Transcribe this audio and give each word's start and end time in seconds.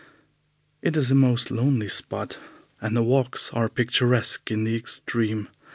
It 0.81 0.97
is 0.97 1.11
a 1.11 1.13
most 1.13 1.51
lonely 1.51 1.87
spot, 1.87 2.39
and 2.81 2.97
the 2.97 3.03
walks 3.03 3.51
are 3.53 3.69
picturesque 3.69 4.49
in 4.49 4.63
the 4.63 4.75
extreme. 4.75 5.47